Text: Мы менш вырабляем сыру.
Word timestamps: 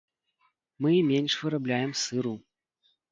Мы 0.85 0.93
менш 1.09 1.33
вырабляем 1.41 1.91
сыру. 2.05 2.33